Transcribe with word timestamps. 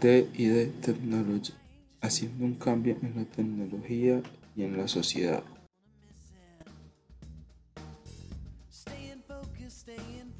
de 0.00 0.28
y 0.34 0.46
de 0.46 0.66
Technology, 0.66 1.52
haciendo 2.00 2.44
un 2.44 2.54
cambio 2.54 2.96
en 3.02 3.14
la 3.16 3.24
tecnología 3.24 4.22
y 4.56 4.62
en 4.62 4.76
la 4.76 4.88
sociedad. 4.88 5.42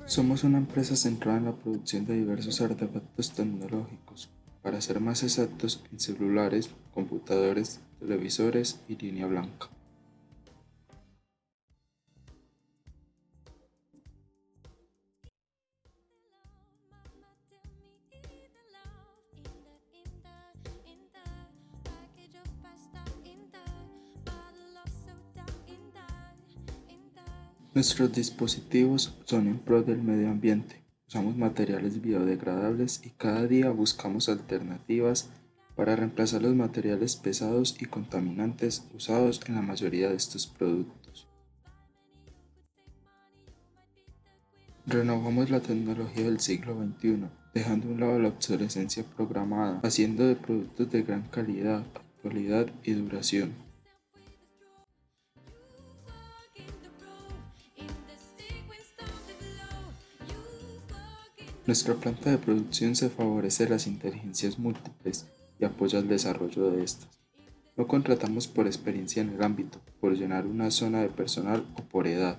Somos 0.07 0.43
una 0.43 0.59
empresa 0.59 0.97
centrada 0.97 1.39
en 1.39 1.45
la 1.45 1.55
producción 1.55 2.07
de 2.07 2.17
diversos 2.17 2.61
artefactos 2.61 3.33
tecnológicos, 3.33 4.31
para 4.63 4.81
ser 4.81 4.99
más 5.01 5.23
exactos 5.23 5.85
en 5.93 6.01
celulares, 6.01 6.71
computadores, 6.93 7.81
televisores 8.01 8.81
y 8.89 8.97
línea 8.97 9.27
blanca. 9.27 9.69
Nuestros 27.73 28.13
dispositivos 28.13 29.17
son 29.25 29.47
en 29.47 29.61
pro 29.61 29.85
del 29.85 30.03
medio 30.03 30.29
ambiente. 30.29 30.83
Usamos 31.07 31.37
materiales 31.37 32.03
biodegradables 32.03 33.01
y 33.05 33.11
cada 33.11 33.47
día 33.47 33.71
buscamos 33.71 34.29
alternativas 34.29 35.31
para 35.77 35.95
reemplazar 35.95 36.43
los 36.43 36.57
materiales 36.57 37.15
pesados 37.15 37.77
y 37.81 37.85
contaminantes 37.85 38.85
usados 38.93 39.41
en 39.47 39.55
la 39.55 39.63
mayoría 39.63 40.09
de 40.09 40.17
estos 40.17 40.49
productos. 40.49 41.29
Renovamos 44.87 45.49
la 45.51 45.61
tecnología 45.61 46.25
del 46.25 46.41
siglo 46.41 46.77
XXI, 46.77 47.29
dejando 47.55 47.87
a 47.87 47.93
un 47.93 48.01
lado 48.01 48.19
la 48.19 48.29
obsolescencia 48.31 49.05
programada, 49.05 49.79
haciendo 49.85 50.27
de 50.27 50.35
productos 50.35 50.91
de 50.91 51.03
gran 51.03 51.23
calidad, 51.29 51.85
actualidad 51.95 52.67
y 52.83 52.95
duración. 52.95 53.70
Nuestra 61.67 61.95
planta 61.95 62.31
de 62.31 62.39
producción 62.39 62.97
se 62.97 63.11
favorece 63.11 63.69
las 63.69 63.87
inteligencias 63.87 64.59
múltiples 64.59 65.27
y 65.59 65.67
apoya 65.67 65.99
el 65.99 66.09
desarrollo 66.09 66.71
de 66.71 66.83
estas. 66.83 67.09
No 67.77 67.87
contratamos 67.87 68.49
por 68.49 68.67
experiencia 68.67 69.21
en 69.21 69.29
el 69.29 69.43
ámbito, 69.43 69.79
por 70.01 70.17
llenar 70.17 70.47
una 70.47 70.71
zona 70.71 71.03
de 71.03 71.11
personal 71.11 71.67
o 71.77 71.83
por 71.83 72.07
edad. 72.07 72.39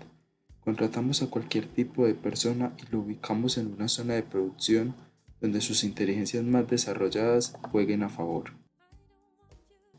Contratamos 0.63 1.21
a 1.21 1.29
cualquier 1.29 1.67
tipo 1.67 2.05
de 2.05 2.15
persona 2.15 2.75
y 2.77 2.91
lo 2.91 3.01
ubicamos 3.01 3.59
en 3.59 3.71
una 3.71 3.87
zona 3.87 4.15
de 4.15 4.23
producción 4.23 4.95
donde 5.39 5.61
sus 5.61 5.83
inteligencias 5.83 6.43
más 6.43 6.67
desarrolladas 6.67 7.53
jueguen 7.71 8.01
a 8.01 8.09
favor. 8.09 8.53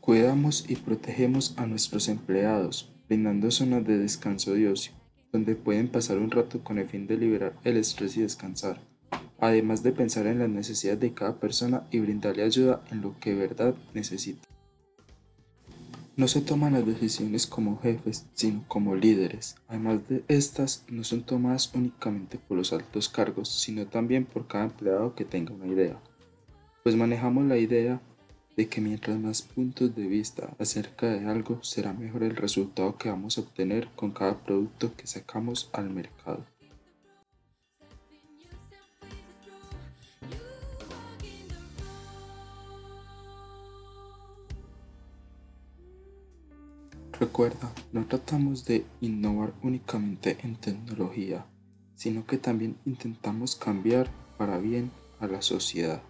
Cuidamos 0.01 0.69
y 0.69 0.75
protegemos 0.75 1.53
a 1.57 1.65
nuestros 1.65 2.09
empleados, 2.09 2.93
brindando 3.07 3.51
zonas 3.51 3.85
de 3.85 3.97
descanso 3.97 4.57
y 4.57 4.65
ocio, 4.65 4.93
donde 5.31 5.55
pueden 5.55 5.87
pasar 5.87 6.17
un 6.17 6.29
rato 6.29 6.61
con 6.61 6.77
el 6.77 6.87
fin 6.87 7.07
de 7.07 7.17
liberar 7.17 7.57
el 7.63 7.77
estrés 7.77 8.17
y 8.17 8.21
descansar 8.21 8.92
además 9.47 9.83
de 9.83 9.91
pensar 9.91 10.25
en 10.27 10.39
las 10.39 10.49
necesidades 10.49 11.01
de 11.01 11.13
cada 11.13 11.39
persona 11.39 11.85
y 11.91 11.99
brindarle 11.99 12.43
ayuda 12.43 12.81
en 12.91 13.01
lo 13.01 13.19
que 13.19 13.35
verdad 13.35 13.75
necesita. 13.93 14.47
No 16.15 16.27
se 16.27 16.41
toman 16.41 16.73
las 16.73 16.85
decisiones 16.85 17.47
como 17.47 17.79
jefes, 17.81 18.27
sino 18.33 18.63
como 18.67 18.95
líderes. 18.95 19.55
Además 19.67 20.07
de 20.07 20.23
estas, 20.27 20.85
no 20.87 21.03
son 21.03 21.23
tomadas 21.23 21.71
únicamente 21.73 22.37
por 22.37 22.55
los 22.57 22.71
altos 22.71 23.09
cargos, 23.09 23.49
sino 23.49 23.87
también 23.87 24.25
por 24.25 24.47
cada 24.47 24.65
empleado 24.65 25.15
que 25.15 25.25
tenga 25.25 25.53
una 25.53 25.67
idea. 25.67 25.99
Pues 26.83 26.95
manejamos 26.95 27.45
la 27.45 27.57
idea 27.57 27.99
de 28.55 28.69
que 28.69 28.79
mientras 28.79 29.17
más 29.19 29.41
puntos 29.41 29.95
de 29.95 30.07
vista 30.07 30.55
acerca 30.59 31.07
de 31.09 31.25
algo, 31.25 31.63
será 31.63 31.93
mejor 31.93 32.23
el 32.23 32.35
resultado 32.35 32.97
que 32.97 33.09
vamos 33.09 33.37
a 33.37 33.41
obtener 33.41 33.89
con 33.95 34.11
cada 34.11 34.43
producto 34.43 34.93
que 34.95 35.07
sacamos 35.07 35.69
al 35.73 35.89
mercado. 35.89 36.45
Recuerda, 47.19 47.71
no 47.91 48.05
tratamos 48.07 48.65
de 48.65 48.85
innovar 48.99 49.53
únicamente 49.61 50.37
en 50.43 50.55
tecnología, 50.55 51.45
sino 51.95 52.25
que 52.25 52.37
también 52.37 52.75
intentamos 52.85 53.55
cambiar 53.55 54.09
para 54.37 54.57
bien 54.57 54.91
a 55.19 55.27
la 55.27 55.41
sociedad. 55.41 56.01